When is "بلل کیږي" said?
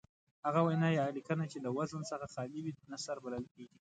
3.23-3.69